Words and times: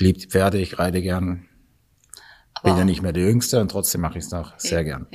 liebe 0.00 0.18
die 0.18 0.26
Pferde, 0.26 0.58
ich 0.58 0.78
reite 0.78 1.02
gern. 1.02 1.46
Bin 2.62 2.76
ja 2.76 2.84
nicht 2.84 3.00
mehr 3.00 3.12
der 3.12 3.24
Jüngste 3.24 3.60
und 3.60 3.70
trotzdem 3.70 4.02
mache 4.02 4.18
ich 4.18 4.24
es 4.24 4.30
noch 4.30 4.58
sehr 4.58 4.84
gern. 4.84 5.06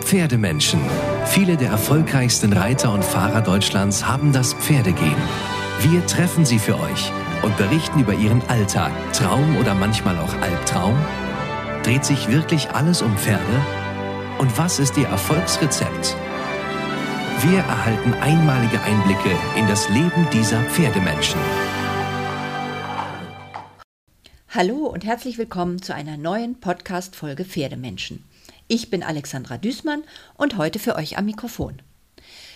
Pferdemenschen. 0.00 0.80
Viele 1.26 1.56
der 1.56 1.70
erfolgreichsten 1.70 2.52
Reiter 2.52 2.92
und 2.92 3.04
Fahrer 3.04 3.42
Deutschlands 3.42 4.06
haben 4.06 4.32
das 4.32 4.54
Pferdegehen. 4.54 5.16
Wir 5.80 6.04
treffen 6.06 6.44
sie 6.44 6.58
für 6.58 6.78
euch 6.78 7.12
und 7.42 7.56
berichten 7.56 8.00
über 8.00 8.14
ihren 8.14 8.42
Alltag, 8.48 8.92
Traum 9.12 9.56
oder 9.56 9.74
manchmal 9.74 10.18
auch 10.18 10.34
Albtraum. 10.40 10.96
Dreht 11.84 12.04
sich 12.04 12.28
wirklich 12.28 12.70
alles 12.70 13.02
um 13.02 13.16
Pferde? 13.16 13.42
Und 14.38 14.58
was 14.58 14.78
ist 14.78 14.96
ihr 14.96 15.06
Erfolgsrezept? 15.06 16.16
Wir 17.42 17.58
erhalten 17.58 18.14
einmalige 18.14 18.80
Einblicke 18.82 19.36
in 19.56 19.66
das 19.68 19.88
Leben 19.90 20.26
dieser 20.32 20.62
Pferdemenschen. 20.64 21.40
Hallo 24.56 24.86
und 24.86 25.04
herzlich 25.04 25.36
willkommen 25.36 25.82
zu 25.82 25.96
einer 25.96 26.16
neuen 26.16 26.60
Podcast-Folge 26.60 27.44
Pferdemenschen. 27.44 28.22
Ich 28.68 28.88
bin 28.88 29.02
Alexandra 29.02 29.58
Düßmann 29.58 30.04
und 30.36 30.56
heute 30.56 30.78
für 30.78 30.94
euch 30.94 31.18
am 31.18 31.24
Mikrofon. 31.24 31.82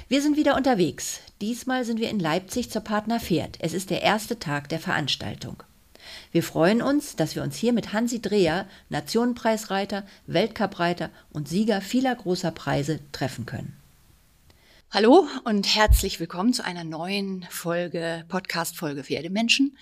Wir 0.07 0.23
sind 0.23 0.37
wieder 0.37 0.57
unterwegs. 0.57 1.19
Diesmal 1.41 1.85
sind 1.85 1.99
wir 1.99 2.09
in 2.09 2.21
Leipzig 2.21 2.71
zur 2.71 2.83
Partner 2.83 3.19
Pferd. 3.19 3.57
Es 3.59 3.75
ist 3.75 3.91
der 3.91 4.03
erste 4.03 4.39
Tag 4.39 4.69
der 4.69 4.79
Veranstaltung. 4.79 5.65
Wir 6.31 6.45
freuen 6.45 6.83
uns, 6.83 7.17
dass 7.17 7.35
wir 7.35 7.43
uns 7.43 7.57
hier 7.57 7.73
mit 7.73 7.93
Hansi 7.93 8.23
Dreher, 8.23 8.69
Nationenpreisreiter, 8.91 10.05
Weltcupreiter 10.29 11.11
und 11.31 11.49
Sieger 11.49 11.81
vieler 11.81 12.15
großer 12.15 12.53
Preise 12.53 13.01
treffen 13.11 13.45
können. 13.45 13.77
Hallo 14.91 15.29
und 15.45 15.77
herzlich 15.77 16.19
willkommen 16.19 16.55
zu 16.55 16.65
einer 16.65 16.83
neuen 16.83 17.47
Folge, 17.51 18.25
Podcast-Folge 18.27 19.05
Pferdemenschen. 19.05 19.77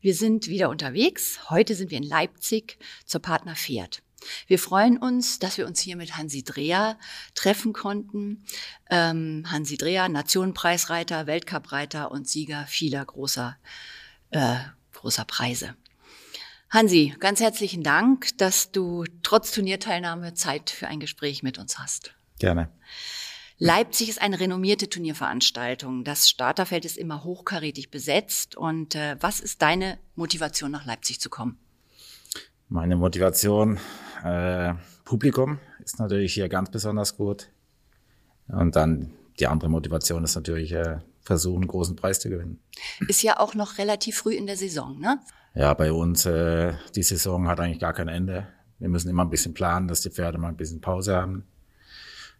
Wir 0.00 0.14
sind 0.14 0.46
wieder 0.46 0.70
unterwegs. 0.70 1.50
Heute 1.50 1.74
sind 1.74 1.90
wir 1.90 1.98
in 1.98 2.04
Leipzig 2.04 2.78
zur 3.04 3.20
Partner 3.20 3.56
Pferd. 3.56 4.04
Wir 4.46 4.60
freuen 4.60 4.98
uns, 4.98 5.40
dass 5.40 5.58
wir 5.58 5.66
uns 5.66 5.80
hier 5.80 5.96
mit 5.96 6.16
Hansi 6.16 6.44
Dreher 6.44 6.96
treffen 7.34 7.72
konnten. 7.72 8.44
Ähm, 8.88 9.46
Hansi 9.50 9.76
Dreher, 9.76 10.08
Nationenpreisreiter, 10.08 11.26
Weltcupreiter 11.26 12.12
und 12.12 12.28
Sieger 12.28 12.64
vieler 12.68 13.04
großer, 13.04 13.56
äh, 14.30 14.58
großer 14.92 15.24
Preise. 15.24 15.74
Hansi, 16.70 17.16
ganz 17.18 17.40
herzlichen 17.40 17.82
Dank, 17.82 18.38
dass 18.38 18.70
du 18.70 19.06
trotz 19.24 19.50
Turnierteilnahme 19.50 20.34
Zeit 20.34 20.70
für 20.70 20.86
ein 20.86 21.00
Gespräch 21.00 21.42
mit 21.42 21.58
uns 21.58 21.80
hast. 21.80 22.14
Gerne. 22.38 22.70
Leipzig 23.58 24.08
ist 24.08 24.20
eine 24.20 24.40
renommierte 24.40 24.88
Turnierveranstaltung. 24.88 26.04
Das 26.04 26.28
Starterfeld 26.28 26.84
ist 26.84 26.96
immer 26.96 27.24
hochkarätig 27.24 27.90
besetzt. 27.90 28.56
Und 28.56 28.94
äh, 28.94 29.16
was 29.20 29.40
ist 29.40 29.62
deine 29.62 29.98
Motivation, 30.14 30.70
nach 30.70 30.84
Leipzig 30.84 31.20
zu 31.20 31.30
kommen? 31.30 31.58
Meine 32.68 32.96
Motivation, 32.96 33.78
äh, 34.24 34.74
Publikum 35.04 35.58
ist 35.84 35.98
natürlich 35.98 36.34
hier 36.34 36.48
ganz 36.48 36.70
besonders 36.70 37.16
gut. 37.16 37.50
Und 38.48 38.76
dann 38.76 39.12
die 39.38 39.46
andere 39.46 39.70
Motivation 39.70 40.24
ist 40.24 40.34
natürlich 40.34 40.72
äh, 40.72 40.98
versuchen, 41.20 41.62
einen 41.62 41.68
großen 41.68 41.96
Preis 41.96 42.20
zu 42.20 42.28
gewinnen. 42.28 42.60
Ist 43.08 43.22
ja 43.22 43.38
auch 43.38 43.54
noch 43.54 43.78
relativ 43.78 44.18
früh 44.18 44.34
in 44.34 44.46
der 44.46 44.56
Saison, 44.56 44.98
ne? 44.98 45.20
Ja, 45.54 45.74
bei 45.74 45.92
uns, 45.92 46.24
äh, 46.24 46.74
die 46.94 47.02
Saison 47.02 47.46
hat 47.46 47.60
eigentlich 47.60 47.80
gar 47.80 47.92
kein 47.92 48.08
Ende. 48.08 48.48
Wir 48.78 48.88
müssen 48.88 49.08
immer 49.08 49.22
ein 49.22 49.30
bisschen 49.30 49.54
planen, 49.54 49.86
dass 49.86 50.00
die 50.00 50.10
Pferde 50.10 50.38
mal 50.38 50.48
ein 50.48 50.56
bisschen 50.56 50.80
Pause 50.80 51.16
haben. 51.16 51.44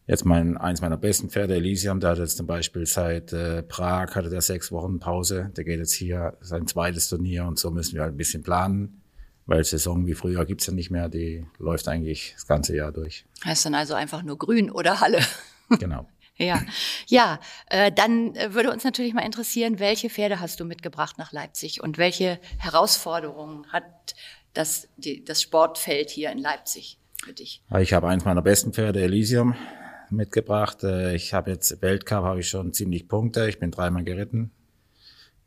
Jetzt 0.06 0.25
mein, 0.25 0.56
eins 0.56 0.81
meiner 0.81 0.97
besten 0.97 1.31
Pferde, 1.31 1.55
Elysium, 1.55 2.00
der 2.00 2.11
hat 2.11 2.19
jetzt 2.19 2.36
zum 2.36 2.47
Beispiel 2.47 2.86
seit 2.86 3.33
äh, 3.33 3.62
Prag, 3.62 4.17
hatte 4.17 4.31
der 4.31 4.41
sechs 4.41 4.72
Wochen 4.72 4.98
Pause. 4.98 5.53
Der 5.56 5.62
geht 5.62 5.78
jetzt 5.78 5.92
hier 5.92 6.36
sein 6.41 6.67
zweites 6.67 7.09
Turnier 7.09 7.44
und 7.44 7.59
so 7.59 7.70
müssen 7.70 7.94
wir 7.94 8.03
halt 8.03 8.14
ein 8.14 8.17
bisschen 8.17 8.42
planen. 8.42 9.00
Weil 9.47 9.64
Saison 9.64 10.06
wie 10.06 10.14
früher 10.14 10.44
gibt's 10.44 10.67
ja 10.67 10.72
nicht 10.72 10.91
mehr, 10.91 11.09
die 11.09 11.47
läuft 11.59 11.89
eigentlich 11.89 12.33
das 12.34 12.47
ganze 12.47 12.77
Jahr 12.77 12.92
durch. 12.92 13.25
Heißt 13.44 13.64
dann 13.67 13.75
also 13.75 13.94
einfach 13.94 14.22
nur 14.22 14.38
Grün 14.38 14.71
oder 14.71 15.00
Halle? 15.00 15.21
Genau. 15.78 16.06
ja, 16.37 16.60
ja. 17.09 17.41
Äh, 17.71 17.91
dann 17.91 18.34
äh, 18.34 18.53
würde 18.53 18.71
uns 18.71 18.84
natürlich 18.84 19.15
mal 19.15 19.22
interessieren, 19.22 19.78
welche 19.78 20.10
Pferde 20.10 20.38
hast 20.38 20.60
du 20.60 20.66
mitgebracht 20.66 21.16
nach 21.16 21.32
Leipzig 21.32 21.82
und 21.82 21.97
welche 21.97 22.38
Herausforderungen 22.59 23.66
hat 23.72 24.15
das, 24.53 24.88
die, 24.99 25.25
das 25.25 25.41
Sportfeld 25.41 26.10
hier 26.10 26.31
in 26.31 26.37
Leipzig 26.37 26.99
für 27.25 27.32
dich? 27.32 27.62
Ich 27.81 27.94
habe 27.94 28.06
eins 28.09 28.26
meiner 28.26 28.43
besten 28.43 28.75
Pferde, 28.75 29.00
Elysium 29.00 29.55
mitgebracht. 30.12 30.84
Äh, 30.84 31.15
ich 31.15 31.34
habe 31.34 31.50
jetzt 31.50 31.83
Weltcup, 31.83 32.25
habe 32.25 32.41
ich 32.41 32.49
schon 32.49 32.73
ziemlich 32.73 33.09
Punkte. 33.09 33.49
Ich 33.49 33.59
bin 33.59 33.71
dreimal 33.71 34.05
geritten. 34.05 34.50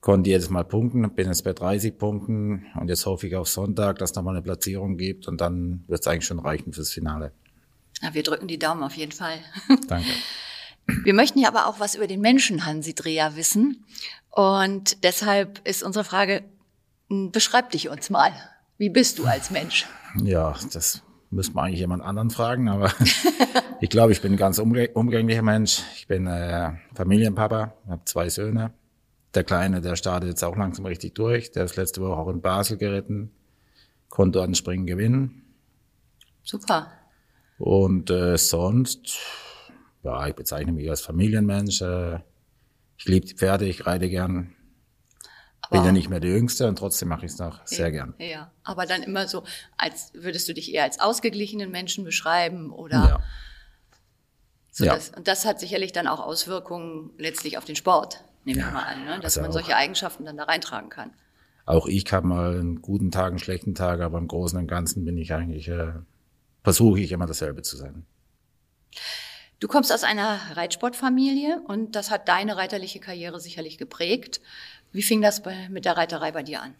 Konnte 0.01 0.29
jedes 0.29 0.49
Mal 0.51 0.63
punkten, 0.63 1.09
bin 1.15 1.27
jetzt 1.27 1.43
bei 1.43 1.53
30 1.53 1.97
Punkten 1.97 2.67
und 2.79 2.89
jetzt 2.89 3.07
hoffe 3.07 3.25
ich 3.25 3.35
auf 3.35 3.47
Sonntag, 3.47 3.97
dass 3.97 4.13
nochmal 4.13 4.35
eine 4.35 4.43
Platzierung 4.43 4.97
gibt 4.97 5.27
und 5.27 5.41
dann 5.41 5.83
wird 5.87 6.01
es 6.01 6.07
eigentlich 6.07 6.27
schon 6.27 6.37
reichen 6.37 6.73
fürs 6.73 6.91
Finale. 6.91 7.31
Ja, 8.03 8.13
wir 8.13 8.21
drücken 8.21 8.47
die 8.47 8.59
Daumen 8.59 8.83
auf 8.83 8.95
jeden 8.95 9.13
Fall. 9.13 9.39
Danke. 9.87 10.09
Wir 11.03 11.15
möchten 11.15 11.39
ja 11.39 11.47
aber 11.47 11.65
auch 11.65 11.79
was 11.79 11.95
über 11.95 12.05
den 12.05 12.21
Menschen 12.21 12.65
Hansi 12.65 12.93
Dreher 12.93 13.35
wissen. 13.35 13.83
Und 14.29 15.03
deshalb 15.03 15.67
ist 15.67 15.81
unsere 15.81 16.05
Frage, 16.05 16.43
hm, 17.09 17.31
beschreib 17.31 17.71
dich 17.71 17.89
uns 17.89 18.11
mal. 18.11 18.31
Wie 18.77 18.89
bist 18.89 19.17
du 19.17 19.25
als 19.25 19.49
Mensch? 19.49 19.87
Ja, 20.23 20.53
das 20.71 21.01
müsste 21.31 21.53
man 21.53 21.65
eigentlich 21.65 21.79
jemand 21.79 22.03
anderen 22.03 22.29
fragen, 22.29 22.69
aber 22.69 22.91
ich 23.81 23.89
glaube, 23.89 24.11
ich 24.11 24.21
bin 24.21 24.33
ein 24.33 24.37
ganz 24.37 24.59
umgänglicher 24.59 25.41
Mensch. 25.41 25.81
Ich 25.95 26.07
bin 26.07 26.27
äh, 26.27 26.73
Familienpapa, 26.93 27.73
habe 27.87 28.01
zwei 28.05 28.29
Söhne. 28.29 28.73
Der 29.33 29.43
Kleine, 29.43 29.81
der 29.81 29.95
startet 29.95 30.29
jetzt 30.29 30.43
auch 30.43 30.55
langsam 30.55 30.85
richtig 30.85 31.15
durch. 31.15 31.51
Der 31.51 31.65
ist 31.65 31.75
letzte 31.75 32.01
Woche 32.01 32.17
auch 32.17 32.29
in 32.29 32.41
Basel 32.41 32.77
geritten, 32.77 33.31
konnte 34.09 34.41
an 34.41 34.55
Springen 34.55 34.85
gewinnen. 34.85 35.43
Super. 36.43 36.91
Und 37.57 38.09
äh, 38.09 38.37
sonst, 38.37 39.17
ja, 40.03 40.27
ich 40.27 40.35
bezeichne 40.35 40.71
mich 40.71 40.89
als 40.89 41.01
Familienmensch. 41.01 41.81
Äh, 41.81 42.19
ich 42.97 43.05
liebe 43.05 43.25
die 43.25 43.35
Pferde, 43.35 43.65
ich 43.65 43.85
reite 43.85 44.09
gern. 44.09 44.55
Bin 45.71 45.83
ja 45.83 45.91
nicht 45.91 46.09
mehr 46.09 46.19
der 46.19 46.29
Jüngste 46.29 46.67
und 46.67 46.77
trotzdem 46.77 47.09
mache 47.09 47.25
ich 47.25 47.31
es 47.31 47.39
noch 47.39 47.65
sehr 47.65 47.91
gern. 47.91 48.13
Ja, 48.19 48.51
aber 48.63 48.85
dann 48.85 49.01
immer 49.01 49.27
so, 49.27 49.43
als 49.77 50.11
würdest 50.13 50.47
du 50.47 50.53
dich 50.53 50.71
eher 50.71 50.83
als 50.83 50.99
ausgeglichenen 50.99 51.71
Menschen 51.71 52.05
beschreiben 52.05 52.71
oder 52.71 52.95
Ja. 52.95 53.19
So 54.75 54.85
Ja. 54.85 54.93
das, 54.95 55.09
und 55.09 55.27
das 55.27 55.45
hat 55.45 55.59
sicherlich 55.59 55.93
dann 55.93 56.07
auch 56.07 56.19
Auswirkungen 56.19 57.11
letztlich 57.17 57.57
auf 57.57 57.65
den 57.65 57.75
Sport, 57.77 58.23
nehme 58.43 58.59
ich 58.59 58.65
Ja, 58.65 58.71
mal 58.71 58.83
an, 58.83 59.05
ne? 59.05 59.19
dass 59.21 59.37
also 59.37 59.41
man 59.41 59.51
solche 59.51 59.75
Eigenschaften 59.75 60.25
dann 60.25 60.37
da 60.37 60.43
reintragen 60.43 60.89
kann. 60.89 61.13
Auch 61.65 61.87
ich 61.87 62.11
habe 62.11 62.27
mal 62.27 62.59
einen 62.59 62.81
guten 62.81 63.09
Tag, 63.09 63.27
einen 63.27 63.39
schlechten 63.39 63.73
Tag, 63.73 64.01
aber 64.01 64.17
im 64.17 64.27
Großen 64.27 64.59
und 64.59 64.67
Ganzen 64.67 65.05
bin 65.05 65.17
ich 65.17 65.33
eigentlich, 65.33 65.67
äh, 65.69 65.93
versuche 66.63 66.99
ich 66.99 67.11
immer 67.11 67.25
dasselbe 67.25 67.61
zu 67.61 67.77
sein. 67.77 68.05
Du 69.61 69.67
kommst 69.69 69.91
aus 69.93 70.03
einer 70.03 70.39
Reitsportfamilie 70.55 71.61
und 71.67 71.95
das 71.95 72.11
hat 72.11 72.27
deine 72.27 72.57
reiterliche 72.57 72.99
Karriere 72.99 73.39
sicherlich 73.39 73.77
geprägt. 73.77 74.41
Wie 74.91 75.01
fing 75.01 75.21
das 75.21 75.41
bei, 75.41 75.69
mit 75.69 75.85
der 75.85 75.95
Reiterei 75.97 76.31
bei 76.33 76.43
dir 76.43 76.61
an? 76.61 76.75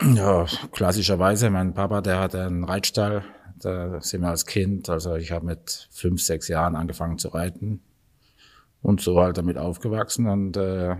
Ja, 0.00 0.46
klassischerweise, 0.72 1.50
mein 1.50 1.74
Papa, 1.74 2.00
der 2.02 2.20
hatte 2.20 2.44
einen 2.44 2.62
Reitstall, 2.64 3.24
da 3.64 4.00
sind 4.00 4.22
wir 4.22 4.28
als 4.28 4.46
Kind, 4.46 4.88
also 4.88 5.16
ich 5.16 5.32
habe 5.32 5.46
mit 5.46 5.88
fünf, 5.90 6.22
sechs 6.22 6.48
Jahren 6.48 6.76
angefangen 6.76 7.18
zu 7.18 7.28
reiten 7.28 7.82
und 8.82 9.00
so 9.00 9.20
halt 9.20 9.38
damit 9.38 9.58
aufgewachsen 9.58 10.26
und 10.26 10.56
äh, 10.56 10.96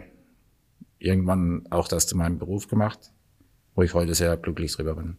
irgendwann 0.99 1.67
auch 1.71 1.89
das 1.89 2.07
zu 2.07 2.17
meinem 2.17 2.39
Beruf 2.39 2.69
gemacht, 2.69 3.13
wo 3.75 3.83
ich 3.83 3.95
heute 3.95 4.15
sehr 4.15 4.37
glücklich 4.37 4.73
drüber 4.75 4.95
bin. 4.95 5.17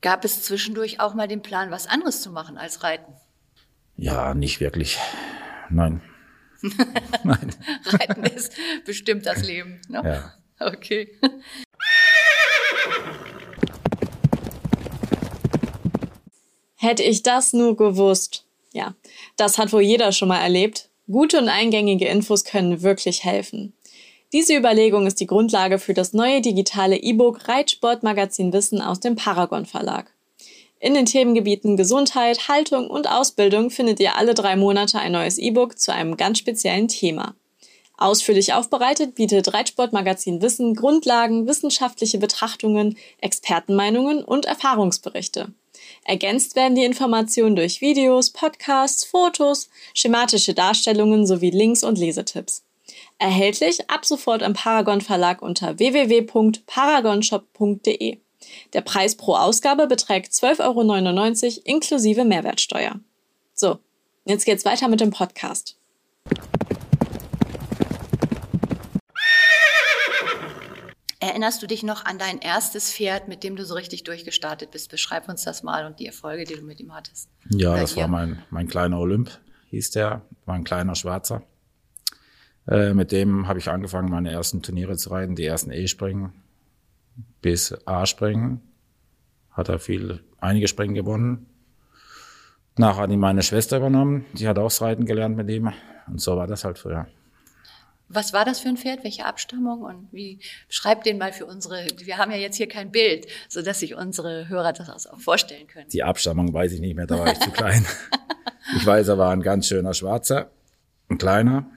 Gab 0.00 0.24
es 0.24 0.42
zwischendurch 0.42 1.00
auch 1.00 1.14
mal 1.14 1.26
den 1.26 1.42
Plan, 1.42 1.70
was 1.70 1.86
anderes 1.86 2.22
zu 2.22 2.30
machen 2.30 2.56
als 2.56 2.84
Reiten? 2.84 3.12
Ja, 3.96 4.32
nicht 4.34 4.60
wirklich. 4.60 4.98
Nein. 5.70 6.00
Nein. 7.24 7.50
Reiten 7.84 8.24
ist 8.24 8.52
bestimmt 8.84 9.26
das 9.26 9.44
Leben. 9.44 9.80
Ne? 9.88 10.02
Ja. 10.04 10.34
Okay. 10.60 11.18
Hätte 16.80 17.02
ich 17.02 17.24
das 17.24 17.52
nur 17.52 17.76
gewusst. 17.76 18.44
Ja, 18.72 18.94
das 19.36 19.58
hat 19.58 19.72
wohl 19.72 19.82
jeder 19.82 20.12
schon 20.12 20.28
mal 20.28 20.40
erlebt. 20.40 20.88
Gute 21.10 21.38
und 21.38 21.48
eingängige 21.48 22.06
Infos 22.06 22.44
können 22.44 22.82
wirklich 22.82 23.24
helfen. 23.24 23.72
Diese 24.32 24.54
Überlegung 24.54 25.06
ist 25.06 25.18
die 25.18 25.26
Grundlage 25.26 25.80
für 25.80 25.92
das 25.92 26.12
neue 26.12 26.40
digitale 26.40 26.96
E-Book 26.96 27.48
Reitsportmagazin 27.48 28.52
Wissen 28.52 28.80
aus 28.80 29.00
dem 29.00 29.16
Paragon 29.16 29.66
Verlag. 29.66 30.12
In 30.78 30.94
den 30.94 31.06
Themengebieten 31.06 31.76
Gesundheit, 31.76 32.46
Haltung 32.46 32.88
und 32.88 33.10
Ausbildung 33.10 33.70
findet 33.70 33.98
ihr 33.98 34.16
alle 34.16 34.34
drei 34.34 34.54
Monate 34.54 35.00
ein 35.00 35.12
neues 35.12 35.38
E-Book 35.38 35.80
zu 35.80 35.92
einem 35.92 36.16
ganz 36.16 36.38
speziellen 36.38 36.86
Thema. 36.86 37.34
Ausführlich 37.96 38.52
aufbereitet 38.52 39.16
bietet 39.16 39.52
Reitsportmagazin 39.52 40.40
Wissen 40.42 40.76
Grundlagen, 40.76 41.48
wissenschaftliche 41.48 42.18
Betrachtungen, 42.18 42.96
Expertenmeinungen 43.20 44.22
und 44.22 44.46
Erfahrungsberichte. 44.46 45.52
Ergänzt 46.04 46.56
werden 46.56 46.74
die 46.74 46.84
Informationen 46.84 47.54
durch 47.56 47.80
Videos, 47.80 48.28
Podcasts, 48.30 49.04
Fotos, 49.04 49.70
schematische 49.94 50.52
Darstellungen 50.54 51.26
sowie 51.26 51.50
Links 51.50 51.84
und 51.84 51.98
Lesetipps. 51.98 52.64
Erhältlich 53.18 53.90
ab 53.90 54.04
sofort 54.04 54.42
im 54.42 54.54
Paragon 54.54 55.00
Verlag 55.00 55.42
unter 55.42 55.78
www.paragonshop.de. 55.78 58.18
Der 58.72 58.80
Preis 58.80 59.16
pro 59.16 59.34
Ausgabe 59.34 59.86
beträgt 59.86 60.32
12,99 60.32 61.44
Euro 61.44 61.60
inklusive 61.64 62.24
Mehrwertsteuer. 62.24 62.98
So, 63.54 63.78
jetzt 64.24 64.44
geht's 64.44 64.64
weiter 64.64 64.88
mit 64.88 65.00
dem 65.00 65.10
Podcast. 65.10 65.76
Erinnerst 71.20 71.60
du 71.62 71.66
dich 71.66 71.82
noch 71.82 72.04
an 72.04 72.18
dein 72.18 72.38
erstes 72.38 72.92
Pferd, 72.92 73.26
mit 73.26 73.42
dem 73.42 73.56
du 73.56 73.64
so 73.64 73.74
richtig 73.74 74.04
durchgestartet 74.04 74.70
bist? 74.70 74.90
Beschreib 74.90 75.28
uns 75.28 75.42
das 75.42 75.64
mal 75.64 75.84
und 75.84 75.98
die 75.98 76.06
Erfolge, 76.06 76.44
die 76.44 76.54
du 76.54 76.62
mit 76.62 76.78
ihm 76.78 76.94
hattest. 76.94 77.28
Ja, 77.50 77.72
Oder 77.72 77.80
das 77.80 77.96
ihr? 77.96 78.02
war 78.02 78.08
mein, 78.08 78.42
mein 78.50 78.68
kleiner 78.68 78.98
Olymp, 79.00 79.30
hieß 79.70 79.90
der. 79.90 80.22
War 80.46 80.54
ein 80.54 80.64
kleiner 80.64 80.94
Schwarzer. 80.94 81.42
Äh, 82.68 82.94
mit 82.94 83.10
dem 83.10 83.48
habe 83.48 83.58
ich 83.58 83.68
angefangen, 83.68 84.10
meine 84.10 84.30
ersten 84.30 84.62
Turniere 84.62 84.96
zu 84.96 85.10
reiten, 85.10 85.34
die 85.34 85.44
ersten 85.44 85.72
E-Springen 85.72 86.32
bis 87.42 87.74
A-Springen. 87.86 88.60
Hat 89.50 89.68
er 89.68 89.80
viel, 89.80 90.22
einige 90.38 90.68
Springen 90.68 90.94
gewonnen. 90.94 91.46
Nachher 92.76 93.02
hat 93.02 93.10
ihn 93.10 93.18
meine 93.18 93.42
Schwester 93.42 93.78
übernommen. 93.78 94.24
Die 94.34 94.46
hat 94.46 94.58
auch 94.58 94.64
das 94.64 94.80
Reiten 94.80 95.04
gelernt 95.04 95.36
mit 95.36 95.50
ihm. 95.50 95.72
Und 96.06 96.20
so 96.20 96.36
war 96.36 96.46
das 96.46 96.64
halt 96.64 96.78
früher. 96.78 97.08
Was 98.08 98.32
war 98.32 98.44
das 98.44 98.60
für 98.60 98.68
ein 98.68 98.76
Pferd? 98.76 99.04
Welche 99.04 99.26
Abstammung? 99.26 99.82
Und 99.82 100.08
wie 100.12 100.40
schreibt 100.68 101.06
den 101.06 101.18
mal 101.18 101.32
für 101.32 101.44
unsere, 101.46 101.86
wir 101.98 102.16
haben 102.16 102.30
ja 102.30 102.38
jetzt 102.38 102.56
hier 102.56 102.68
kein 102.68 102.90
Bild, 102.90 103.26
so 103.48 103.60
dass 103.60 103.80
sich 103.80 103.94
unsere 103.94 104.48
Hörer 104.48 104.72
das 104.72 105.06
auch 105.06 105.20
vorstellen 105.20 105.66
können. 105.66 105.88
Die 105.90 106.02
Abstammung 106.02 106.52
weiß 106.52 106.72
ich 106.72 106.80
nicht 106.80 106.94
mehr, 106.96 107.06
da 107.06 107.18
war 107.18 107.30
ich 107.30 107.40
zu 107.40 107.50
klein. 107.50 107.84
Ich 108.76 108.84
weiß, 108.84 109.08
er 109.08 109.16
war 109.16 109.32
ein 109.32 109.40
ganz 109.40 109.66
schöner 109.66 109.94
Schwarzer, 109.94 110.50
ein 111.08 111.16
kleiner, 111.16 111.70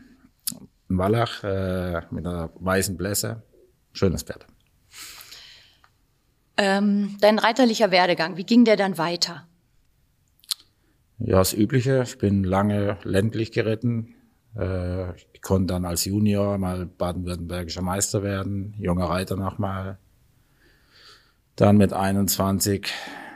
ein 0.89 0.97
Wallach 0.97 1.41
äh, 1.41 2.01
mit 2.11 2.27
einer 2.27 2.51
weißen 2.55 2.97
Blässe. 2.97 3.43
Schönes 3.93 4.23
Pferd. 4.23 4.45
Ähm, 6.57 7.17
dein 7.21 7.39
reiterlicher 7.39 7.91
Werdegang, 7.91 8.35
wie 8.35 8.43
ging 8.43 8.65
der 8.65 8.75
dann 8.75 8.97
weiter? 8.97 9.47
Ja, 11.17 11.37
das 11.37 11.53
Übliche. 11.53 12.03
Ich 12.03 12.17
bin 12.17 12.43
lange 12.43 12.97
ländlich 13.03 13.51
geritten, 13.51 14.15
äh, 14.57 15.15
ich 15.15 15.41
konnte 15.41 15.73
dann 15.73 15.85
als 15.85 16.05
Junior 16.05 16.57
mal 16.57 16.85
baden-württembergischer 16.85 17.81
Meister 17.81 18.23
werden, 18.23 18.75
junger 18.79 19.05
Reiter 19.05 19.35
nochmal. 19.35 19.97
Dann 21.55 21.77
mit 21.77 21.93
21 21.93 22.87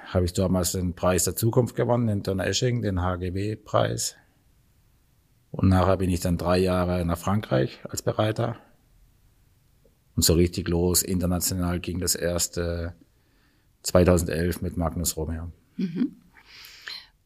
habe 0.07 0.25
ich 0.25 0.33
damals 0.33 0.71
den 0.71 0.93
Preis 0.93 1.25
der 1.25 1.35
Zukunft 1.35 1.75
gewonnen 1.75 2.07
in 2.07 2.23
Donaueschingen, 2.23 2.81
den 2.81 3.01
HGW-Preis. 3.01 4.15
Und 5.51 5.69
nachher 5.69 5.97
bin 5.97 6.09
ich 6.09 6.19
dann 6.19 6.37
drei 6.37 6.57
Jahre 6.57 7.05
nach 7.05 7.17
Frankreich 7.17 7.79
als 7.89 8.01
Bereiter. 8.01 8.57
Und 10.15 10.23
so 10.23 10.33
richtig 10.33 10.67
los, 10.67 11.03
international 11.03 11.79
ging 11.79 11.99
das 11.99 12.15
erste 12.15 12.93
2011 13.83 14.61
mit 14.61 14.77
Magnus 14.77 15.17
Romeo. 15.17 15.51
Mhm. 15.77 16.15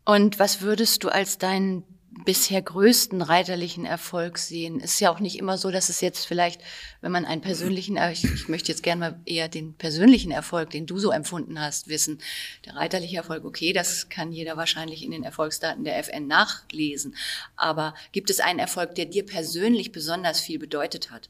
Und 0.05 0.39
was 0.39 0.61
würdest 0.61 1.03
du 1.03 1.09
als 1.09 1.37
deinen 1.37 1.83
bisher 2.25 2.61
größten 2.61 3.21
reiterlichen 3.21 3.85
Erfolg 3.85 4.37
sehen? 4.37 4.79
Ist 4.79 4.99
ja 4.99 5.11
auch 5.11 5.19
nicht 5.19 5.37
immer 5.37 5.57
so, 5.57 5.71
dass 5.71 5.89
es 5.89 6.01
jetzt 6.01 6.25
vielleicht, 6.25 6.61
wenn 7.01 7.11
man 7.11 7.25
einen 7.25 7.41
persönlichen, 7.41 7.97
ich, 8.11 8.23
ich 8.23 8.49
möchte 8.49 8.71
jetzt 8.71 8.83
gerne 8.83 8.99
mal 8.99 9.19
eher 9.25 9.47
den 9.47 9.73
persönlichen 9.73 10.31
Erfolg, 10.31 10.71
den 10.71 10.85
du 10.85 10.99
so 10.99 11.11
empfunden 11.11 11.59
hast, 11.59 11.87
wissen. 11.87 12.19
Der 12.65 12.75
reiterliche 12.75 13.17
Erfolg, 13.17 13.45
okay, 13.45 13.73
das 13.73 14.09
kann 14.09 14.31
jeder 14.31 14.57
wahrscheinlich 14.57 15.03
in 15.03 15.11
den 15.11 15.23
Erfolgsdaten 15.23 15.83
der 15.83 15.97
FN 15.99 16.27
nachlesen. 16.27 17.15
Aber 17.55 17.93
gibt 18.11 18.29
es 18.29 18.39
einen 18.39 18.59
Erfolg, 18.59 18.95
der 18.95 19.05
dir 19.05 19.25
persönlich 19.25 19.91
besonders 19.91 20.39
viel 20.39 20.59
bedeutet 20.59 21.11
hat? 21.11 21.29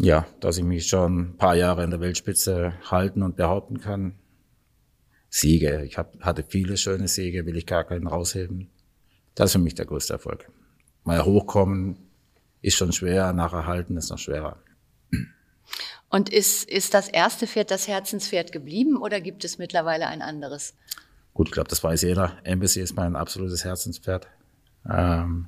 Ja, 0.00 0.26
dass 0.40 0.56
ich 0.56 0.64
mich 0.64 0.86
schon 0.86 1.20
ein 1.20 1.36
paar 1.36 1.56
Jahre 1.56 1.84
in 1.84 1.90
der 1.90 2.00
Weltspitze 2.00 2.74
halten 2.90 3.22
und 3.22 3.36
behaupten 3.36 3.80
kann. 3.80 4.14
Siege. 5.28 5.84
Ich 5.84 5.98
hab, 5.98 6.18
hatte 6.20 6.42
viele 6.42 6.76
schöne 6.76 7.06
Siege, 7.06 7.46
will 7.46 7.56
ich 7.56 7.66
gar 7.66 7.84
keinen 7.84 8.06
rausheben. 8.06 8.70
Das 9.34 9.46
ist 9.46 9.52
für 9.52 9.58
mich 9.58 9.74
der 9.74 9.86
größte 9.86 10.12
Erfolg. 10.12 10.50
Mal 11.04 11.24
hochkommen 11.24 11.96
ist 12.62 12.76
schon 12.76 12.92
schwer, 12.92 13.32
nachher 13.32 13.66
halten 13.66 13.96
ist 13.96 14.10
noch 14.10 14.18
schwerer. 14.18 14.62
Und 16.10 16.28
ist, 16.28 16.68
ist 16.68 16.92
das 16.92 17.08
erste 17.08 17.46
Pferd 17.46 17.70
das 17.70 17.86
Herzenspferd 17.86 18.50
geblieben 18.50 18.96
oder 18.96 19.20
gibt 19.20 19.44
es 19.44 19.58
mittlerweile 19.58 20.08
ein 20.08 20.22
anderes? 20.22 20.74
Gut, 21.34 21.48
ich 21.48 21.52
glaube, 21.52 21.68
das 21.68 21.84
weiß 21.84 22.02
jeder. 22.02 22.36
Embassy 22.42 22.80
ist 22.80 22.96
mein 22.96 23.14
absolutes 23.14 23.64
Herzenspferd. 23.64 24.26
Ähm, 24.90 25.46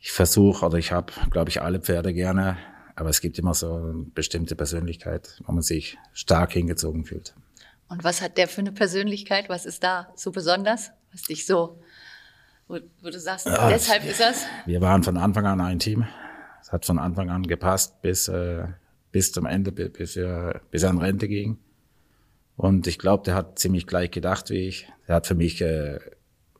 ich 0.00 0.10
versuche 0.10 0.66
oder 0.66 0.78
ich 0.78 0.90
habe, 0.90 1.12
glaube 1.30 1.50
ich, 1.50 1.62
alle 1.62 1.80
Pferde 1.80 2.12
gerne, 2.12 2.58
aber 2.96 3.10
es 3.10 3.20
gibt 3.20 3.38
immer 3.38 3.54
so 3.54 3.74
eine 3.74 4.06
bestimmte 4.12 4.56
Persönlichkeit, 4.56 5.40
wo 5.46 5.52
man 5.52 5.62
sich 5.62 5.96
stark 6.12 6.52
hingezogen 6.52 7.04
fühlt. 7.04 7.34
Und 7.88 8.02
was 8.02 8.20
hat 8.22 8.36
der 8.36 8.48
für 8.48 8.62
eine 8.62 8.72
Persönlichkeit? 8.72 9.48
Was 9.48 9.66
ist 9.66 9.84
da 9.84 10.12
so 10.16 10.32
besonders, 10.32 10.90
was 11.12 11.22
dich 11.22 11.46
so 11.46 11.80
wo, 12.72 12.78
wo 13.02 13.10
du 13.10 13.20
sagst, 13.20 13.46
ja, 13.46 13.68
deshalb 13.68 14.04
ist 14.04 14.20
das? 14.20 14.44
Wir 14.66 14.80
waren 14.80 15.02
von 15.02 15.16
Anfang 15.16 15.46
an 15.46 15.60
ein 15.60 15.78
Team. 15.78 16.06
Es 16.60 16.72
hat 16.72 16.86
von 16.86 16.98
Anfang 16.98 17.30
an 17.30 17.42
gepasst 17.42 18.00
bis, 18.02 18.28
äh, 18.28 18.64
bis 19.10 19.32
zum 19.32 19.46
Ende, 19.46 19.72
bis, 19.72 20.16
wir, 20.16 20.60
bis 20.70 20.82
er 20.82 20.90
in 20.90 20.98
Rente 20.98 21.28
ging. 21.28 21.58
Und 22.56 22.86
ich 22.86 22.98
glaube, 22.98 23.24
der 23.24 23.34
hat 23.34 23.58
ziemlich 23.58 23.86
gleich 23.86 24.10
gedacht 24.10 24.50
wie 24.50 24.68
ich. 24.68 24.88
Er 25.06 25.16
hat 25.16 25.26
für 25.26 25.34
mich 25.34 25.60
äh, 25.60 25.98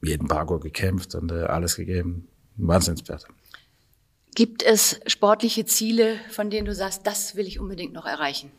jeden 0.03 0.29
Parkour 0.29 0.61
gekämpft 0.61 1.15
und 1.15 1.33
äh, 1.33 1.45
alles 1.45 1.77
gegeben. 1.77 2.29
Ein 2.59 2.69
Wahnsinnspferd. 2.69 3.27
Gibt 4.35 4.63
es 4.63 5.01
sportliche 5.07 5.65
Ziele, 5.65 6.17
von 6.31 6.51
denen 6.51 6.67
du 6.67 6.75
sagst, 6.75 7.07
das 7.07 7.37
will 7.37 7.47
ich 7.47 7.61
unbedingt 7.61 7.93
noch 7.93 8.07
erreichen? 8.07 8.51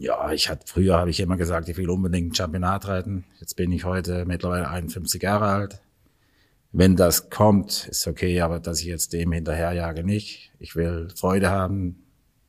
Ja, 0.00 0.32
ich 0.32 0.48
hatte 0.48 0.66
früher 0.66 0.96
habe 0.96 1.10
ich 1.10 1.20
immer 1.20 1.36
gesagt, 1.36 1.68
ich 1.68 1.76
will 1.76 1.90
unbedingt 1.90 2.32
ein 2.32 2.34
Championat 2.34 2.88
reiten. 2.88 3.24
Jetzt 3.40 3.54
bin 3.54 3.72
ich 3.72 3.84
heute 3.84 4.24
mittlerweile 4.24 4.68
51 4.68 5.22
Jahre 5.22 5.46
alt. 5.46 5.80
Wenn 6.72 6.96
das 6.96 7.30
kommt, 7.30 7.88
ist 7.88 8.06
okay, 8.06 8.40
aber 8.40 8.60
dass 8.60 8.80
ich 8.80 8.86
jetzt 8.86 9.12
dem 9.12 9.32
hinterherjage 9.32 10.04
nicht. 10.04 10.52
Ich 10.58 10.76
will 10.76 11.08
Freude 11.14 11.50
haben, 11.50 12.02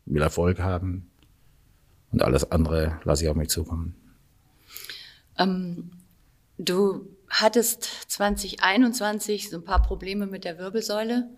will 0.06 0.22
Erfolg 0.22 0.60
haben 0.60 1.10
und 2.12 2.22
alles 2.22 2.52
andere 2.52 3.00
lasse 3.04 3.24
ich 3.24 3.30
auf 3.30 3.36
mich 3.36 3.50
zukommen. 3.50 3.96
Ähm, 5.38 5.92
du 6.58 7.08
hattest 7.30 7.84
2021 8.12 9.50
so 9.50 9.58
ein 9.58 9.64
paar 9.64 9.82
Probleme 9.82 10.26
mit 10.26 10.44
der 10.44 10.58
Wirbelsäule 10.58 11.30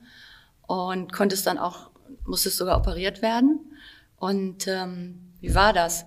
und 0.67 1.11
konntest 1.11 1.45
dann 1.45 1.57
auch, 1.57 1.91
musstest 2.25 2.57
sogar 2.57 2.77
operiert 2.77 3.21
werden. 3.21 3.59
Und 4.17 4.67
ähm, 4.67 5.31
wie 5.42 5.56
war 5.56 5.74
das? 5.74 6.06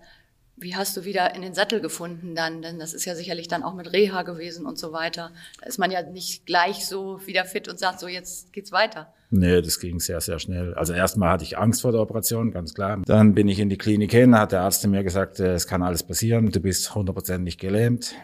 Wie 0.57 0.77
hast 0.77 0.97
du 0.97 1.05
wieder 1.05 1.35
in 1.35 1.43
den 1.43 1.53
Sattel 1.53 1.81
gefunden 1.81 2.37
dann? 2.37 2.63
Denn 2.63 2.79
das 2.79 2.95
ist 2.95 3.05
ja 3.05 3.17
sicherlich 3.17 3.49
dann 3.49 3.65
auch 3.65 3.75
mit 3.75 3.93
Reha 3.93 4.23
gewesen 4.23 4.67
und 4.67 4.79
so 4.79 4.93
weiter. 4.93 5.33
Da 5.61 5.67
ist 5.67 5.79
man 5.79 5.91
ja 5.91 6.03
nicht 6.03 6.47
gleich 6.47 6.87
so 6.87 7.21
wieder 7.27 7.45
fit 7.45 7.69
und 7.69 7.79
sagt, 7.79 7.99
so 7.99 8.07
jetzt 8.07 8.53
geht's 8.53 8.71
weiter. 8.71 9.13
Nee, 9.31 9.61
das 9.61 9.81
ging 9.81 9.99
sehr, 9.99 10.21
sehr 10.21 10.39
schnell. 10.39 10.73
Also 10.75 10.93
erstmal 10.93 11.31
hatte 11.31 11.43
ich 11.43 11.59
Angst 11.59 11.83
vor 11.83 11.91
der 11.91 12.01
Operation, 12.01 12.53
ganz 12.53 12.73
klar. 12.73 13.03
Dann 13.05 13.35
bin 13.35 13.49
ich 13.49 13.59
in 13.59 13.69
die 13.69 13.77
Klinik 13.77 14.13
hin, 14.13 14.39
hat 14.39 14.53
der 14.53 14.61
Arzt 14.61 14.87
mir 14.87 15.03
gesagt, 15.03 15.41
äh, 15.41 15.55
es 15.55 15.67
kann 15.67 15.83
alles 15.83 16.05
passieren, 16.05 16.51
du 16.51 16.61
bist 16.61 16.93
100% 16.93 17.39
nicht 17.39 17.59
gelähmt. 17.59 18.15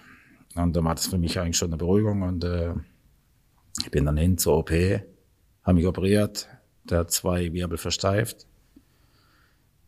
Und 0.55 0.77
dann 0.77 0.85
war 0.85 0.95
das 0.95 1.09
für 1.09 1.19
mich 1.19 1.39
eigentlich 1.41 1.57
schon 1.57 1.71
eine 1.71 1.79
Beruhigung 1.79 2.23
und 2.23 2.45
äh, 2.45 2.75
ich 3.83 3.91
bin 3.91 4.05
dann 4.05 4.17
hin 4.17 4.39
zur 4.39 4.59
OP, 4.59 4.71
habe 4.71 5.75
mich 5.75 5.87
operiert, 5.87 6.49
der 6.85 7.01
hat 7.01 7.11
zwei 7.11 7.53
Wirbel 7.53 7.79
versteift 7.79 8.47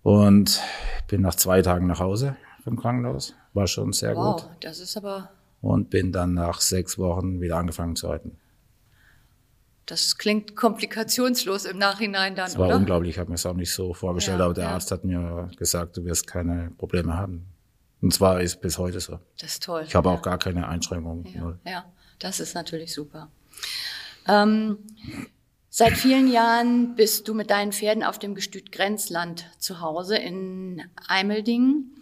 und 0.02 0.60
bin 1.08 1.22
nach 1.22 1.34
zwei 1.34 1.62
Tagen 1.62 1.86
nach 1.86 2.00
Hause 2.00 2.36
vom 2.64 2.76
Krankenhaus. 2.76 3.34
War 3.54 3.66
schon 3.66 3.92
sehr 3.92 4.16
wow, 4.16 4.36
gut. 4.36 4.50
Wow, 4.50 4.56
das 4.60 4.80
ist 4.80 4.96
aber. 4.96 5.30
Und 5.60 5.90
bin 5.90 6.12
dann 6.12 6.34
nach 6.34 6.60
sechs 6.60 6.98
Wochen 6.98 7.40
wieder 7.40 7.56
angefangen 7.56 7.96
zu 7.96 8.08
reiten. 8.08 8.38
Das 9.86 10.16
klingt 10.16 10.56
komplikationslos 10.56 11.64
im 11.64 11.76
Nachhinein 11.76 12.34
dann, 12.34 12.46
Das 12.46 12.58
war 12.58 12.68
oder? 12.68 12.76
unglaublich, 12.76 13.10
ich 13.10 13.18
habe 13.18 13.30
mir 13.30 13.34
es 13.34 13.44
auch 13.44 13.54
nicht 13.54 13.72
so 13.72 13.94
vorgestellt, 13.94 14.38
ja, 14.38 14.44
aber 14.44 14.54
der 14.54 14.64
ja. 14.64 14.70
Arzt 14.70 14.90
hat 14.90 15.04
mir 15.04 15.50
gesagt, 15.56 15.96
du 15.96 16.04
wirst 16.04 16.26
keine 16.26 16.70
Probleme 16.78 17.16
haben. 17.16 17.46
Und 18.00 18.12
zwar 18.14 18.40
ist 18.40 18.60
bis 18.60 18.78
heute 18.78 19.00
so. 19.00 19.18
Das 19.40 19.52
ist 19.52 19.62
toll. 19.64 19.84
Ich 19.86 19.94
habe 19.94 20.08
ja. 20.08 20.14
auch 20.14 20.22
gar 20.22 20.38
keine 20.38 20.68
Einschränkungen. 20.68 21.26
Ja, 21.34 21.70
ja, 21.70 21.84
das 22.18 22.40
ist 22.40 22.54
natürlich 22.54 22.94
super. 22.94 23.28
Ähm, 24.26 24.78
Seit 25.74 25.94
vielen 25.94 26.30
Jahren 26.30 26.96
bist 26.96 27.26
du 27.28 27.32
mit 27.32 27.48
deinen 27.48 27.72
Pferden 27.72 28.02
auf 28.02 28.18
dem 28.18 28.34
Gestüt 28.34 28.72
Grenzland 28.72 29.46
zu 29.56 29.80
Hause 29.80 30.18
in 30.18 30.82
Eimeldingen 31.08 31.96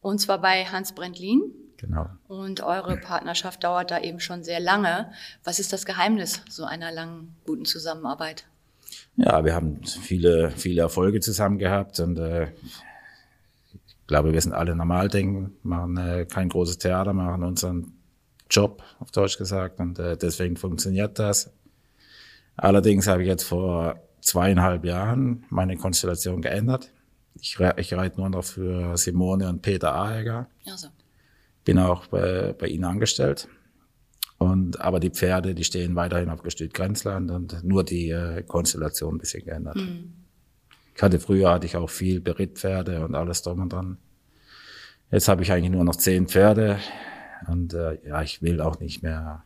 und 0.00 0.22
zwar 0.22 0.40
bei 0.40 0.64
Hans 0.64 0.94
Brentlin. 0.94 1.42
Genau. 1.76 2.06
Und 2.28 2.62
eure 2.62 2.96
Partnerschaft 2.96 3.62
dauert 3.62 3.90
da 3.90 4.00
eben 4.00 4.20
schon 4.20 4.42
sehr 4.42 4.58
lange. 4.58 5.12
Was 5.44 5.58
ist 5.58 5.70
das 5.74 5.84
Geheimnis 5.84 6.40
so 6.48 6.64
einer 6.64 6.92
langen, 6.92 7.36
guten 7.44 7.66
Zusammenarbeit? 7.66 8.46
Ja, 9.16 9.44
wir 9.44 9.54
haben 9.54 9.84
viele, 9.84 10.50
viele 10.52 10.80
Erfolge 10.80 11.20
zusammen 11.20 11.58
gehabt 11.58 12.00
und 12.00 12.18
äh, 12.18 12.44
ich 13.74 14.06
glaube, 14.06 14.32
wir 14.32 14.40
sind 14.40 14.54
alle 14.54 14.74
normal 14.74 15.10
denken, 15.10 15.58
machen 15.62 15.98
äh, 15.98 16.24
kein 16.24 16.48
großes 16.48 16.78
Theater, 16.78 17.12
machen 17.12 17.44
unseren 17.44 17.92
Job, 18.48 18.82
auf 18.98 19.10
Deutsch 19.10 19.36
gesagt, 19.36 19.78
und 19.78 19.98
äh, 19.98 20.16
deswegen 20.16 20.56
funktioniert 20.56 21.18
das. 21.18 21.52
Allerdings 22.56 23.06
habe 23.06 23.22
ich 23.22 23.28
jetzt 23.28 23.44
vor 23.44 24.00
zweieinhalb 24.20 24.84
Jahren 24.84 25.44
meine 25.50 25.76
Konstellation 25.76 26.42
geändert. 26.42 26.92
Ich, 27.34 27.58
ich 27.76 27.94
reite 27.94 28.20
nur 28.20 28.28
noch 28.28 28.44
für 28.44 28.96
Simone 28.96 29.48
und 29.48 29.62
Peter 29.62 29.94
Aeger. 29.94 30.48
Also. 30.66 30.88
Bin 31.64 31.78
auch 31.78 32.06
bei, 32.06 32.54
bei 32.58 32.66
ihnen 32.66 32.84
angestellt. 32.84 33.48
Und, 34.38 34.80
aber 34.80 35.00
die 35.00 35.10
Pferde, 35.10 35.54
die 35.54 35.64
stehen 35.64 35.94
weiterhin 35.94 36.30
auf 36.30 36.42
Gestüt 36.42 36.72
Grenzland 36.72 37.30
und 37.30 37.62
nur 37.62 37.84
die 37.84 38.10
äh, 38.10 38.42
Konstellation 38.42 39.16
ein 39.16 39.18
bisschen 39.18 39.44
geändert. 39.44 39.76
Mhm. 39.76 40.14
Ich 40.96 41.02
hatte 41.02 41.20
früher 41.20 41.50
hatte 41.50 41.66
ich 41.66 41.76
auch 41.76 41.90
viel 41.90 42.20
Berittpferde 42.20 43.04
und 43.04 43.14
alles 43.14 43.42
drum 43.42 43.60
und 43.60 43.72
dran. 43.72 43.98
Jetzt 45.10 45.28
habe 45.28 45.42
ich 45.42 45.52
eigentlich 45.52 45.70
nur 45.70 45.84
noch 45.84 45.96
zehn 45.96 46.26
Pferde 46.26 46.78
und 47.48 47.74
äh, 47.74 47.98
ja, 48.06 48.22
ich 48.22 48.42
will 48.42 48.60
auch 48.60 48.80
nicht 48.80 49.02
mehr, 49.02 49.44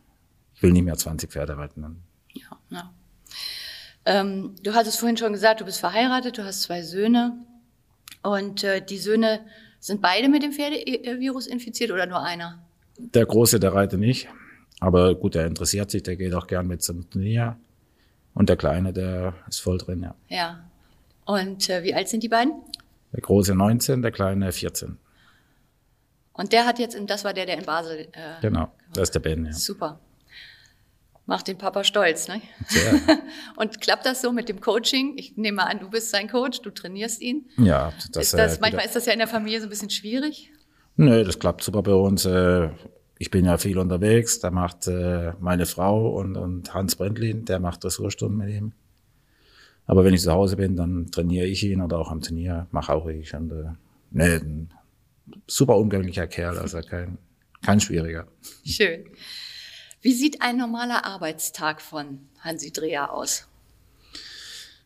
ich 0.53 0.63
will 0.63 0.71
nicht 0.71 0.85
mehr 0.85 0.95
20 0.95 1.31
Pferde 1.31 1.57
reiten. 1.57 2.03
Ja, 2.35 2.59
ja. 2.69 2.93
Ähm, 4.05 4.55
du 4.61 4.73
hattest 4.73 4.99
vorhin 4.99 5.17
schon 5.17 5.33
gesagt, 5.33 5.61
du 5.61 5.65
bist 5.65 5.79
verheiratet, 5.79 6.37
du 6.37 6.43
hast 6.43 6.61
zwei 6.61 6.83
Söhne 6.83 7.33
und 8.21 8.63
äh, 8.63 8.85
die 8.85 8.99
Söhne 8.99 9.41
sind 9.79 10.01
beide 10.01 10.29
mit 10.29 10.43
dem 10.43 10.51
Pferdevirus 10.51 11.47
infiziert 11.47 11.91
oder 11.91 12.05
nur 12.05 12.21
einer? 12.21 12.63
Der 12.97 13.25
Große, 13.25 13.59
der 13.59 13.73
reitet 13.73 13.99
nicht. 13.99 14.27
Aber 14.79 15.15
gut, 15.15 15.35
der 15.35 15.45
interessiert 15.45 15.91
sich, 15.91 16.03
der 16.03 16.15
geht 16.15 16.33
auch 16.33 16.47
gern 16.47 16.67
mit 16.67 16.81
zum 16.81 17.09
Turnier. 17.09 17.57
Und 18.33 18.49
der 18.49 18.57
Kleine, 18.57 18.93
der 18.93 19.33
ist 19.47 19.61
voll 19.61 19.77
drin, 19.77 20.03
ja. 20.03 20.15
Ja. 20.27 20.69
Und 21.25 21.69
äh, 21.69 21.83
wie 21.83 21.93
alt 21.93 22.09
sind 22.09 22.23
die 22.23 22.29
beiden? 22.29 22.53
Der 23.13 23.21
Große 23.21 23.55
19, 23.55 24.01
der 24.01 24.11
Kleine 24.11 24.51
14. 24.51 24.97
Und 26.33 26.51
der 26.51 26.65
hat 26.65 26.79
jetzt, 26.79 26.97
das 27.07 27.23
war 27.23 27.33
der, 27.33 27.45
der 27.45 27.57
in 27.57 27.65
Basel. 27.65 28.07
Äh, 28.11 28.41
genau, 28.41 28.71
das 28.93 29.03
ist 29.03 29.15
der 29.15 29.21
Ben, 29.21 29.45
ja. 29.45 29.53
Super. 29.53 29.99
Macht 31.27 31.47
den 31.47 31.57
Papa 31.57 31.83
stolz, 31.83 32.27
ne? 32.27 32.41
Sehr. 32.67 32.93
Und 33.55 33.81
klappt 33.81 34.05
das 34.05 34.21
so 34.21 34.31
mit 34.31 34.47
dem 34.47 34.61
Coaching? 34.61 35.13
Ich 35.17 35.35
nehme 35.37 35.57
mal 35.57 35.63
an, 35.63 35.79
du 35.79 35.89
bist 35.89 36.11
sein 36.11 36.29
Coach, 36.29 36.61
du 36.61 36.69
trainierst 36.69 37.19
ihn. 37.21 37.49
Ja, 37.57 37.93
das, 38.11 38.25
ist 38.25 38.33
das 38.35 38.57
äh, 38.57 38.61
manchmal 38.61 38.85
ist 38.85 38.95
das 38.95 39.07
ja 39.07 39.13
in 39.13 39.19
der 39.19 39.27
Familie 39.27 39.59
so 39.59 39.65
ein 39.65 39.69
bisschen 39.71 39.89
schwierig. 39.89 40.51
Nö, 40.97 41.23
das 41.23 41.39
klappt 41.39 41.63
super 41.63 41.81
bei 41.81 41.93
uns. 41.93 42.25
Äh, 42.25 42.69
ich 43.17 43.31
bin 43.31 43.45
ja 43.45 43.57
viel 43.57 43.79
unterwegs, 43.79 44.39
da 44.39 44.51
macht 44.51 44.87
äh, 44.87 45.33
meine 45.39 45.65
Frau 45.65 46.09
und, 46.15 46.37
und 46.37 46.73
Hans 46.73 46.95
Brentlin, 46.95 47.45
der 47.45 47.59
macht 47.59 47.83
Dressurstunden 47.83 48.37
mit 48.37 48.49
ihm. 48.49 48.73
Aber 49.87 50.03
wenn 50.03 50.13
ich 50.13 50.21
zu 50.21 50.31
Hause 50.31 50.57
bin, 50.57 50.75
dann 50.75 51.11
trainiere 51.11 51.45
ich 51.45 51.63
ihn 51.63 51.81
oder 51.81 51.97
auch 51.97 52.11
am 52.11 52.21
Turnier, 52.21 52.67
mache 52.71 52.93
auch 52.93 53.07
ich. 53.07 53.33
Und, 53.33 53.51
äh, 53.51 53.71
nee, 54.11 54.35
ein 54.35 54.69
super 55.47 55.77
umgänglicher 55.77 56.27
Kerl, 56.27 56.57
also 56.59 56.79
kein, 56.81 57.17
kein 57.63 57.79
schwieriger. 57.79 58.27
Schön. 58.63 59.05
Wie 60.05 60.13
sieht 60.13 60.43
ein 60.43 60.57
normaler 60.57 61.03
Arbeitstag 61.03 61.81
von 61.81 62.19
Hansi 62.39 62.71
Dreher 62.71 63.11
aus? 63.11 63.47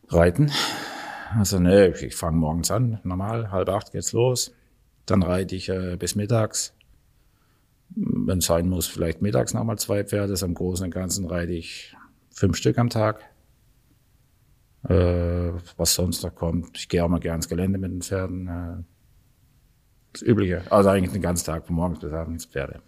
Reiten. 0.08 0.50
Also 1.36 1.58
ne, 1.58 1.94
ich 2.00 2.16
fange 2.16 2.38
morgens 2.38 2.70
an, 2.70 3.00
normal, 3.04 3.50
halb 3.50 3.68
acht 3.68 3.92
geht's 3.92 4.12
los. 4.12 4.54
Dann 5.04 5.22
reite 5.22 5.54
ich 5.54 5.68
äh, 5.68 5.96
bis 5.96 6.14
mittags 6.14 6.72
wenn 7.96 8.38
es 8.38 8.46
sein 8.46 8.68
muss, 8.68 8.86
vielleicht 8.86 9.20
mittags 9.20 9.52
nochmal 9.54 9.78
zwei 9.78 10.04
Pferde. 10.04 10.34
Im 10.42 10.54
Großen 10.54 10.84
und 10.84 10.90
Ganzen 10.90 11.26
reite 11.26 11.52
ich 11.52 11.94
fünf 12.30 12.56
Stück 12.56 12.78
am 12.78 12.88
Tag. 12.88 13.20
Äh, 14.88 15.52
was 15.76 15.94
sonst 15.94 16.22
noch 16.22 16.34
kommt. 16.34 16.78
Ich 16.78 16.88
gehe 16.88 17.04
auch 17.04 17.08
mal 17.08 17.20
gerne 17.20 17.36
ins 17.36 17.48
Gelände 17.48 17.78
mit 17.78 17.90
den 17.90 18.00
Pferden. 18.00 18.48
Äh, 18.48 18.82
das 20.12 20.22
Übliche. 20.22 20.62
Also 20.70 20.88
eigentlich 20.88 21.12
den 21.12 21.22
ganzen 21.22 21.46
Tag, 21.46 21.66
von 21.66 21.76
morgens 21.76 22.00
bis 22.00 22.12
abends 22.12 22.46
Pferde. 22.46 22.80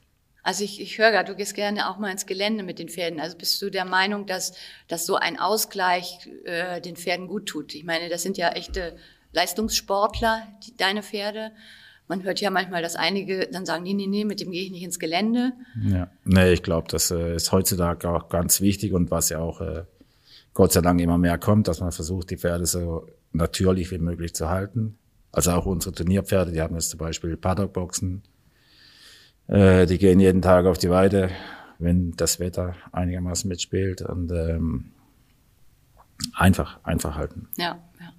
Also 0.43 0.65
ich, 0.65 0.81
ich 0.81 0.99
höre 0.99 1.13
gerade, 1.13 1.31
du 1.31 1.37
gehst 1.37 1.55
gerne 1.55 1.89
auch 1.89 1.99
mal 1.99 2.11
ins 2.11 2.27
Gelände 2.27 2.65
mit 2.65 2.79
den 2.79 2.89
Pferden. 2.89 3.21
Also 3.21 3.37
bist 3.37 3.61
du 3.63 3.71
der 3.71 3.85
Meinung, 3.85 4.27
dass, 4.27 4.55
dass 4.89 5.07
so 5.07 5.17
ein 5.17 5.39
Ausgleich 5.39 6.29
äh, 6.45 6.81
den 6.81 6.97
Pferden 6.97 7.29
gut 7.29 7.47
tut? 7.47 7.75
Ich 7.75 7.85
meine, 7.85 8.09
das 8.09 8.23
sind 8.23 8.37
ja 8.37 8.51
echte 8.51 8.97
Leistungssportler, 9.33 10.49
die, 10.65 10.77
deine 10.77 11.03
Pferde. 11.03 11.53
Man 12.09 12.25
hört 12.25 12.41
ja 12.41 12.51
manchmal, 12.51 12.83
dass 12.83 12.97
einige 12.97 13.49
dann 13.51 13.65
sagen, 13.65 13.85
nee, 13.85 13.95
nee, 13.95 14.09
nee, 14.09 14.25
mit 14.25 14.41
dem 14.41 14.51
gehe 14.51 14.65
ich 14.65 14.73
nicht 14.73 14.83
ins 14.83 14.99
Gelände. 14.99 15.53
Ja, 15.85 16.11
nee, 16.25 16.53
ich 16.53 16.63
glaube, 16.63 16.89
das 16.91 17.11
äh, 17.13 17.37
ist 17.37 17.53
heutzutage 17.53 18.09
auch 18.11 18.29
ganz 18.29 18.61
wichtig 18.61 18.93
und 18.93 19.11
was 19.11 19.29
ja 19.29 19.39
auch 19.39 19.61
äh, 19.61 19.85
Gott 20.55 20.73
sei 20.73 20.81
Dank 20.81 21.01
immer 21.01 21.19
mehr 21.19 21.39
kommt, 21.39 21.69
dass 21.69 21.81
man 21.81 21.93
versucht, 21.93 22.31
die 22.31 22.37
Pferde 22.37 22.67
so 22.67 23.07
natürlich 23.33 23.91
wie 23.91 23.99
möglich 23.99 24.35
zu 24.35 24.51
halten. 24.51 24.99
Also 25.31 25.53
auch 25.53 25.65
unsere 25.65 25.95
Turnierpferde, 25.95 26.53
die 26.53 26.61
haben 26.61 26.75
jetzt 26.75 26.91
zum 26.91 26.99
Beispiel 26.99 27.37
Paddockboxen. 27.37 28.23
Äh, 29.49 29.87
die 29.87 29.99
gehen 29.99 30.21
jeden 30.21 30.43
Tag 30.43 30.67
auf 30.67 30.79
die 30.79 30.91
Weide, 30.91 31.31
wenn 31.79 32.13
das 32.13 32.41
Wetter 32.41 32.75
einigermaßen 32.93 33.49
mitspielt 33.49 34.03
und 34.03 34.31
ähm, 34.33 34.93
einfach, 36.35 36.83
einfach 36.85 37.17
halten. 37.17 37.49
Ja, 37.57 37.79
ja. 38.01 38.13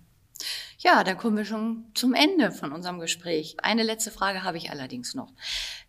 Ja, 0.80 1.06
dann 1.06 1.18
kommen 1.18 1.38
wir 1.38 1.46
schon 1.46 1.86
zum 1.94 2.14
Ende 2.14 2.52
von 2.52 2.74
unserem 2.74 3.00
Gespräch. 3.00 3.56
Eine 3.62 3.84
letzte 3.84 4.12
Frage 4.12 4.44
habe 4.44 4.58
ich 4.58 4.70
allerdings 4.70 5.16
noch. 5.16 5.32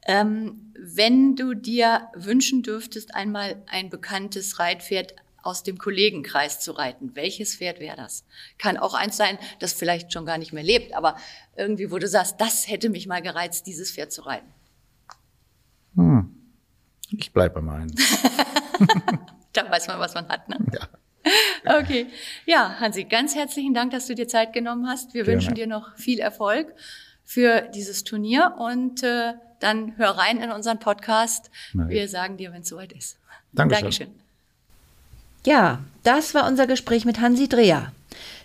Ähm, 0.07 0.73
wenn 0.79 1.35
du 1.35 1.55
dir 1.55 2.09
wünschen 2.14 2.62
dürftest, 2.62 3.12
einmal 3.12 3.61
ein 3.67 3.91
bekanntes 3.91 4.61
Reitpferd 4.61 5.17
aus 5.43 5.64
dem 5.64 5.79
Kollegenkreis 5.79 6.61
zu 6.61 6.71
reiten, 6.71 7.17
welches 7.17 7.57
Pferd 7.57 7.81
wäre 7.81 7.97
das? 7.97 8.25
Kann 8.57 8.76
auch 8.76 8.95
eins 8.95 9.17
sein, 9.17 9.37
das 9.59 9.73
vielleicht 9.73 10.12
schon 10.12 10.26
gar 10.26 10.38
nicht 10.38 10.53
mehr 10.53 10.62
lebt, 10.62 10.95
aber 10.95 11.17
irgendwie, 11.57 11.91
wo 11.91 11.99
du 11.99 12.07
sagst, 12.07 12.41
das 12.41 12.69
hätte 12.69 12.88
mich 12.88 13.09
mal 13.09 13.21
gereizt, 13.21 13.67
dieses 13.67 13.91
Pferd 13.91 14.12
zu 14.12 14.23
reiten. 14.23 14.49
Hm. 15.97 16.35
Ich 17.11 17.33
bleibe 17.33 17.57
bei 17.57 17.61
meinen. 17.61 17.95
da 19.53 19.71
weiß 19.71 19.87
man, 19.89 19.99
was 19.99 20.15
man 20.15 20.29
hat, 20.29 20.49
ne? 20.49 20.59
Ja. 20.73 21.79
Okay. 21.79 22.09
Ja, 22.45 22.77
Hansi, 22.81 23.05
ganz 23.05 23.35
herzlichen 23.35 23.73
Dank, 23.73 23.93
dass 23.93 24.07
du 24.07 24.15
dir 24.15 24.29
Zeit 24.29 24.53
genommen 24.53 24.87
hast. 24.87 25.15
Wir 25.15 25.25
Gerne. 25.25 25.41
wünschen 25.41 25.55
dir 25.55 25.67
noch 25.67 25.97
viel 25.97 26.19
Erfolg 26.19 26.75
für 27.25 27.63
dieses 27.75 28.05
Turnier 28.05 28.55
und 28.59 29.03
äh, 29.03 29.33
dann 29.61 29.97
hör 29.97 30.11
rein 30.11 30.41
in 30.43 30.51
unseren 30.51 30.79
Podcast. 30.79 31.51
Nein. 31.73 31.89
Wir 31.89 32.09
sagen 32.09 32.37
dir, 32.37 32.53
wenn 32.53 32.63
es 32.63 32.69
soweit 32.69 32.93
ist. 32.93 33.19
Dankeschön. 33.53 33.83
Dankeschön. 33.83 34.09
Ja, 35.47 35.81
das 36.03 36.35
war 36.35 36.47
unser 36.47 36.67
Gespräch 36.67 37.05
mit 37.05 37.21
Hansi 37.21 37.49
Dreher. 37.49 37.93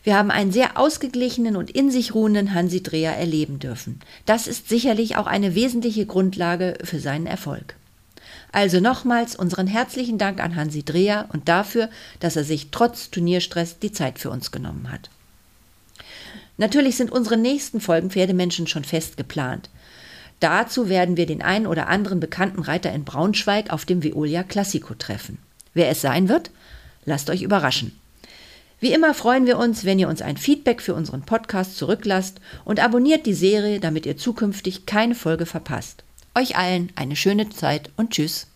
Wir 0.04 0.18
haben 0.18 0.32
einen 0.32 0.52
sehr 0.52 0.78
ausgeglichenen 0.78 1.56
und 1.56 1.70
in 1.70 1.92
sich 1.92 2.14
ruhenden 2.14 2.54
Hansi 2.54 2.82
Dreher 2.82 3.18
erleben 3.18 3.60
dürfen. 3.60 4.00
Das 4.26 4.48
ist 4.48 4.70
sicherlich 4.70 5.18
auch 5.18 5.28
eine 5.28 5.56
wesentliche 5.56 6.06
Grundlage 6.06 6.78
für 6.84 7.00
seinen 7.00 7.26
Erfolg. 7.26 7.76
Also 8.52 8.80
nochmals 8.80 9.36
unseren 9.36 9.68
herzlichen 9.68 10.18
Dank 10.18 10.42
an 10.42 10.56
Hansi 10.56 10.84
Dreher 10.84 11.30
und 11.34 11.48
dafür, 11.48 11.90
dass 12.20 12.36
er 12.36 12.44
sich 12.44 12.70
trotz 12.72 13.12
Turnierstress 13.12 13.80
die 13.80 13.92
Zeit 13.92 14.20
für 14.20 14.32
uns 14.32 14.52
genommen 14.52 14.92
hat. 14.92 15.10
Natürlich 16.58 16.98
sind 16.98 17.12
unsere 17.12 17.38
nächsten 17.38 17.80
Folgen 17.80 18.10
Pferdemenschen 18.10 18.68
schon 18.68 18.84
fest 18.84 19.18
geplant. 19.18 19.70
Dazu 20.40 20.90
werden 20.90 21.16
wir 21.16 21.26
den 21.26 21.42
einen 21.42 21.68
oder 21.68 21.88
anderen 21.88 22.20
bekannten 22.20 22.62
Reiter 22.62 22.92
in 22.92 23.04
Braunschweig 23.04 23.72
auf 23.72 23.86
dem 23.86 24.04
Veolia 24.04 24.44
Classico 24.44 24.94
treffen. 24.94 25.38
Wer 25.74 25.90
es 25.90 26.02
sein 26.02 26.28
wird, 26.28 26.52
lasst 27.06 27.30
euch 27.30 27.42
überraschen. 27.44 27.98
Wie 28.80 28.94
immer 28.94 29.14
freuen 29.14 29.46
wir 29.46 29.58
uns, 29.58 29.84
wenn 29.84 30.00
ihr 30.00 30.08
uns 30.08 30.22
ein 30.22 30.38
Feedback 30.38 30.82
für 30.82 30.94
unseren 30.94 31.24
Podcast 31.24 31.78
zurücklasst 31.78 32.40
und 32.64 32.80
abonniert 32.80 33.26
die 33.26 33.34
Serie, 33.34 33.80
damit 33.80 34.06
ihr 34.06 34.16
zukünftig 34.16 34.86
keine 34.86 35.16
Folge 35.16 35.46
verpasst. 35.46 36.04
Euch 36.34 36.56
allen 36.56 36.90
eine 36.96 37.16
schöne 37.16 37.50
Zeit 37.50 37.90
und 37.98 38.12
tschüss. 38.12 38.48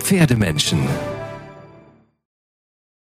Pferdemenschen 0.00 0.88